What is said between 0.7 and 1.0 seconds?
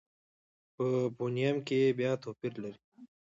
په